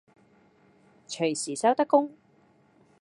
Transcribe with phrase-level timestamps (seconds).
[1.07, 2.15] 隨時收得工